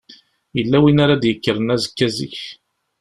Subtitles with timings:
[0.57, 2.37] Yella win ara d-yekkren azekka zik?